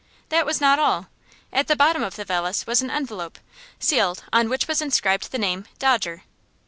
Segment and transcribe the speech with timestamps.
[0.29, 1.09] That was not all.
[1.53, 3.37] At the bottom of the valise was an envelope,
[3.77, 6.23] sealed, on which was inscribed the name: "Dodger."